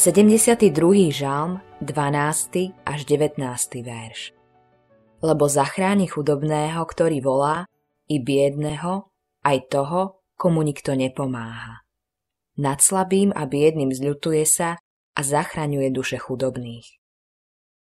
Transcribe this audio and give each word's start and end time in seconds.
72. 0.00 1.12
žalm, 1.12 1.60
12. 1.84 2.72
až 2.88 3.00
19. 3.04 3.36
verš. 3.84 4.32
Lebo 5.20 5.44
zachráni 5.44 6.08
chudobného, 6.08 6.80
ktorý 6.88 7.20
volá, 7.20 7.68
i 8.08 8.16
biedného, 8.16 9.12
aj 9.44 9.58
toho, 9.68 10.24
komu 10.40 10.64
nikto 10.64 10.96
nepomáha. 10.96 11.84
Nad 12.56 12.80
slabým 12.80 13.28
a 13.36 13.44
biedným 13.44 13.92
zľutuje 13.92 14.40
sa 14.48 14.80
a 15.12 15.20
zachraňuje 15.20 15.92
duše 15.92 16.16
chudobných. 16.16 16.96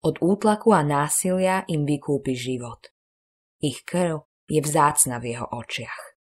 Od 0.00 0.24
útlaku 0.24 0.72
a 0.72 0.80
násilia 0.80 1.68
im 1.68 1.84
vykúpi 1.84 2.32
život. 2.32 2.80
Ich 3.60 3.84
krv 3.84 4.24
je 4.48 4.64
vzácna 4.64 5.20
v 5.20 5.36
jeho 5.36 5.44
očiach. 5.52 6.16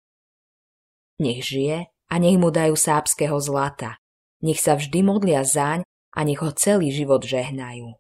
Nech 1.24 1.40
žije 1.40 1.88
a 1.88 2.14
nech 2.20 2.36
mu 2.36 2.52
dajú 2.52 2.76
sábského 2.76 3.40
zlata, 3.40 3.96
nech 4.44 4.60
sa 4.60 4.76
vždy 4.76 5.04
modlia 5.04 5.44
zaň 5.44 5.84
a 6.16 6.20
nech 6.26 6.40
ho 6.40 6.52
celý 6.56 6.92
život 6.92 7.24
žehnajú. 7.24 7.96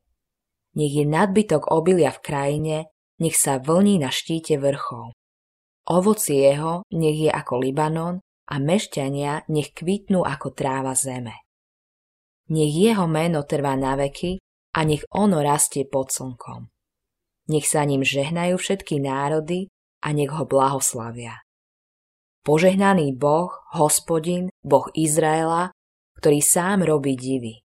Nech 0.77 0.93
je 0.93 1.05
nadbytok 1.05 1.69
obilia 1.73 2.13
v 2.13 2.23
krajine, 2.23 2.77
nech 3.19 3.35
sa 3.35 3.59
vlní 3.59 3.99
na 3.99 4.09
štíte 4.13 4.55
vrchov. 4.57 5.11
Ovoci 5.89 6.45
jeho 6.45 6.85
nech 6.93 7.17
je 7.17 7.31
ako 7.33 7.53
Libanon 7.65 8.21
a 8.49 8.55
mešťania 8.61 9.49
nech 9.49 9.73
kvitnú 9.73 10.21
ako 10.21 10.53
tráva 10.53 10.93
zeme. 10.93 11.33
Nech 12.49 12.73
jeho 12.73 13.05
meno 13.05 13.45
trvá 13.45 13.77
na 13.77 13.97
veky 13.97 14.41
a 14.73 14.79
nech 14.85 15.05
ono 15.13 15.41
rastie 15.41 15.85
pod 15.85 16.13
slnkom. 16.13 16.69
Nech 17.49 17.65
sa 17.65 17.81
ním 17.85 18.05
žehnajú 18.05 18.61
všetky 18.61 19.01
národy 19.01 19.69
a 20.05 20.13
nech 20.13 20.29
ho 20.29 20.45
blahoslavia. 20.45 21.41
Požehnaný 22.45 23.17
Boh, 23.17 23.51
hospodin, 23.73 24.53
Boh 24.61 24.87
Izraela, 24.93 25.73
ktorý 26.19 26.43
sám 26.43 26.83
robí 26.83 27.15
divy. 27.15 27.63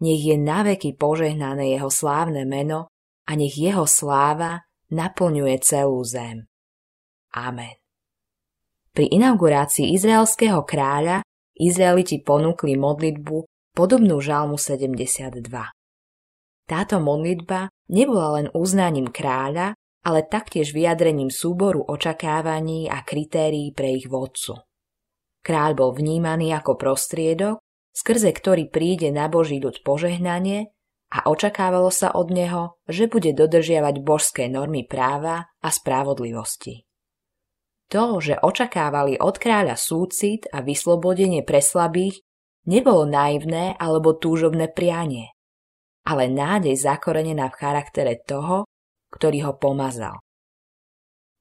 Nech 0.00 0.24
je 0.24 0.36
naveky 0.40 0.96
požehnané 0.96 1.76
jeho 1.76 1.92
slávne 1.92 2.48
meno 2.48 2.88
a 3.28 3.36
nech 3.36 3.56
jeho 3.56 3.84
sláva 3.84 4.64
naplňuje 4.88 5.56
celú 5.60 6.00
zem. 6.04 6.48
Amen. 7.36 7.76
Pri 8.96 9.12
inaugurácii 9.12 9.92
izraelského 9.92 10.64
kráľa 10.64 11.20
Izraeliti 11.56 12.20
ponúkli 12.20 12.76
modlitbu 12.76 13.36
podobnú 13.72 14.20
žalmu 14.20 14.60
72. 14.60 15.40
Táto 16.68 16.96
modlitba 17.00 17.72
nebola 17.88 18.40
len 18.40 18.46
uznaním 18.52 19.08
kráľa, 19.08 19.72
ale 20.04 20.20
taktiež 20.28 20.76
vyjadrením 20.76 21.32
súboru 21.32 21.80
očakávaní 21.80 22.92
a 22.92 23.00
kritérií 23.00 23.72
pre 23.72 23.96
ich 23.96 24.06
vodcu. 24.06 24.60
Kráľ 25.40 25.70
bol 25.72 25.90
vnímaný 25.96 26.52
ako 26.52 26.76
prostriedok, 26.76 27.56
skrze 27.96 28.36
ktorý 28.36 28.68
príde 28.68 29.08
na 29.08 29.32
Boží 29.32 29.56
ľud 29.56 29.80
požehnanie 29.80 30.68
a 31.08 31.32
očakávalo 31.32 31.88
sa 31.88 32.12
od 32.12 32.28
neho, 32.28 32.76
že 32.84 33.08
bude 33.08 33.32
dodržiavať 33.32 34.04
božské 34.04 34.52
normy 34.52 34.84
práva 34.84 35.48
a 35.64 35.68
spravodlivosti. 35.72 36.84
To, 37.88 38.18
že 38.20 38.36
očakávali 38.36 39.16
od 39.16 39.38
kráľa 39.40 39.78
súcit 39.78 40.44
a 40.50 40.60
vyslobodenie 40.60 41.46
pre 41.46 41.62
slabých, 41.62 42.20
nebolo 42.66 43.06
naivné 43.06 43.78
alebo 43.78 44.18
túžobné 44.18 44.68
prianie, 44.74 45.30
ale 46.02 46.26
nádej 46.26 46.74
zakorenená 46.74 47.48
v 47.48 47.58
charaktere 47.62 48.18
toho, 48.26 48.66
ktorý 49.14 49.48
ho 49.48 49.52
pomazal. 49.54 50.18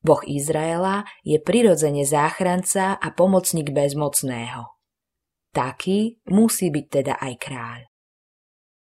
Boh 0.05 0.21
Izraela 0.21 1.01
je 1.25 1.41
prirodzene 1.41 2.05
záchranca 2.05 2.93
a 2.93 3.07
pomocník 3.09 3.73
bezmocného. 3.73 4.74
Taký 5.55 6.19
musí 6.35 6.67
byť 6.67 6.85
teda 6.91 7.15
aj 7.15 7.33
kráľ. 7.39 7.79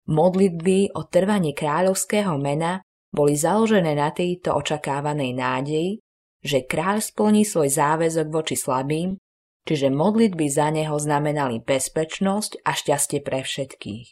Modlitby 0.08 0.96
o 0.96 1.04
trvanie 1.04 1.52
kráľovského 1.52 2.40
mena 2.40 2.80
boli 3.12 3.36
založené 3.36 3.92
na 3.92 4.08
tejto 4.08 4.56
očakávanej 4.56 5.36
nádeji, 5.36 6.00
že 6.40 6.64
kráľ 6.64 7.04
splní 7.04 7.44
svoj 7.44 7.68
záväzok 7.68 8.32
voči 8.32 8.56
slabým, 8.56 9.20
čiže 9.68 9.92
modlitby 9.92 10.46
za 10.48 10.72
neho 10.72 10.96
znamenali 10.96 11.60
bezpečnosť 11.60 12.64
a 12.64 12.72
šťastie 12.72 13.20
pre 13.20 13.44
všetkých. 13.44 14.06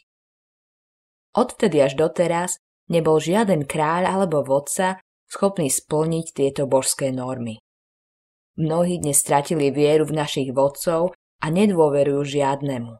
Odtedy 1.33 1.77
až 1.81 1.97
doteraz 1.97 2.61
nebol 2.93 3.17
žiaden 3.17 3.65
kráľ 3.65 4.13
alebo 4.21 4.45
vodca 4.45 5.01
schopný 5.25 5.73
splniť 5.73 6.25
tieto 6.37 6.69
božské 6.69 7.09
normy. 7.09 7.57
Mnohí 8.61 9.01
dnes 9.01 9.17
stratili 9.17 9.73
vieru 9.73 10.05
v 10.05 10.21
našich 10.21 10.53
vodcov 10.53 11.17
a 11.43 11.51
nedôverujú 11.51 12.23
žiadnemu. 12.23 12.95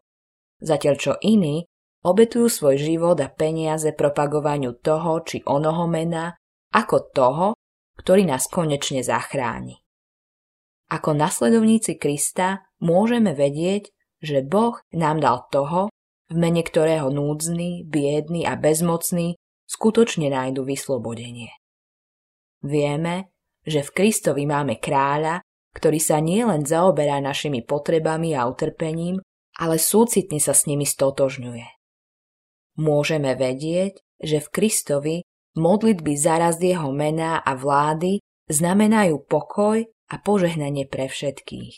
Zatiaľ 0.60 0.96
čo 1.00 1.14
iní 1.24 1.64
obetujú 2.04 2.52
svoj 2.52 2.76
život 2.76 3.16
a 3.24 3.32
peniaze 3.32 3.96
propagovaniu 3.96 4.76
toho 4.84 5.24
či 5.24 5.40
onoho 5.48 5.88
mena 5.88 6.36
ako 6.76 6.98
toho, 7.16 7.48
ktorý 7.96 8.28
nás 8.28 8.52
konečne 8.52 9.00
zachráni. 9.00 9.80
Ako 10.92 11.16
nasledovníci 11.16 11.96
Krista 11.96 12.68
môžeme 12.84 13.32
vedieť, 13.32 13.90
že 14.20 14.44
Boh 14.44 14.78
nám 14.92 15.24
dal 15.24 15.48
toho, 15.48 15.88
v 16.32 16.36
mene 16.36 16.64
ktorého 16.64 17.12
núdzny, 17.12 17.88
biedný 17.88 18.44
a 18.44 18.60
bezmocný 18.60 19.40
skutočne 19.68 20.32
nájdu 20.32 20.68
vyslobodenie. 20.68 21.52
Vieme, 22.64 23.32
že 23.64 23.84
v 23.84 23.90
Kristovi 23.92 24.44
máme 24.48 24.80
kráľa, 24.80 25.44
ktorý 25.74 26.00
sa 26.00 26.22
nielen 26.22 26.66
zaoberá 26.66 27.18
našimi 27.20 27.66
potrebami 27.66 28.38
a 28.38 28.46
utrpením, 28.46 29.20
ale 29.58 29.78
súcitne 29.78 30.42
sa 30.42 30.54
s 30.54 30.66
nimi 30.70 30.86
stotožňuje. 30.86 31.66
Môžeme 32.82 33.38
vedieť, 33.38 34.02
že 34.18 34.42
v 34.42 34.48
Kristovi 34.50 35.16
modlitby 35.54 36.14
zaraz 36.18 36.58
jeho 36.58 36.90
mená 36.90 37.38
a 37.42 37.54
vlády 37.54 38.18
znamenajú 38.50 39.22
pokoj 39.30 39.86
a 40.10 40.16
požehnanie 40.18 40.90
pre 40.90 41.06
všetkých. 41.06 41.76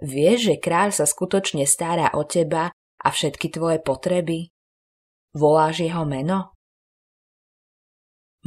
Vieš, 0.00 0.38
že 0.40 0.56
kráľ 0.56 0.96
sa 0.96 1.04
skutočne 1.04 1.68
stará 1.68 2.08
o 2.16 2.24
teba 2.24 2.72
a 3.04 3.08
všetky 3.12 3.52
tvoje 3.52 3.84
potreby? 3.84 4.48
Voláš 5.36 5.84
jeho 5.84 6.08
meno? 6.08 6.56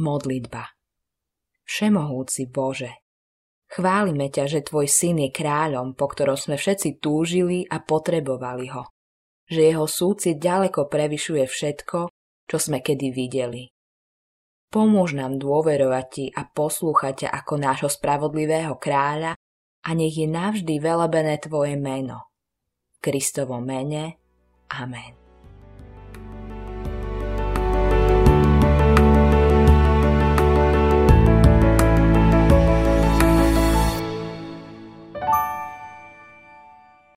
Modlitba 0.02 0.74
Všemohúci 1.62 2.50
Bože, 2.50 3.03
Chválime 3.70 4.28
ťa, 4.30 4.44
že 4.46 4.66
tvoj 4.66 4.86
syn 4.86 5.24
je 5.24 5.30
kráľom, 5.32 5.96
po 5.96 6.06
ktorom 6.10 6.36
sme 6.36 6.60
všetci 6.60 7.00
túžili 7.00 7.64
a 7.66 7.80
potrebovali 7.80 8.70
ho. 8.70 8.86
Že 9.48 9.60
jeho 9.74 9.86
súcit 9.88 10.36
ďaleko 10.40 10.88
prevyšuje 10.88 11.44
všetko, 11.44 11.98
čo 12.44 12.56
sme 12.60 12.84
kedy 12.84 13.08
videli. 13.10 13.68
Pomôž 14.68 15.14
nám 15.14 15.38
dôverovať 15.38 16.06
ti 16.10 16.26
a 16.34 16.44
poslúchať 16.48 17.26
ťa 17.26 17.28
ako 17.30 17.54
nášho 17.62 17.90
spravodlivého 17.90 18.74
kráľa 18.74 19.38
a 19.84 19.90
nech 19.94 20.18
je 20.18 20.26
navždy 20.26 20.82
velebené 20.82 21.38
tvoje 21.38 21.78
meno. 21.78 22.32
Kristovo 22.98 23.60
mene. 23.62 24.18
Amen. 24.72 25.23